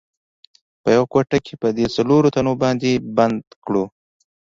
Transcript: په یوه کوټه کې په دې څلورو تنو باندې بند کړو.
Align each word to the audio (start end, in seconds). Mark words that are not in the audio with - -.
په 0.81 0.89
یوه 0.95 1.07
کوټه 1.13 1.37
کې 1.45 1.53
په 1.61 1.67
دې 1.77 1.85
څلورو 1.95 2.33
تنو 2.35 2.53
باندې 2.63 2.91
بند 3.17 3.37
کړو. 3.65 3.85